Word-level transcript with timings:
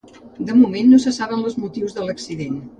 De 0.47 0.55
moment, 0.61 0.89
no 0.93 0.99
se 1.05 1.13
saben 1.19 1.45
els 1.51 1.61
motius 1.67 1.97
de 2.01 2.11
l’accident. 2.11 2.63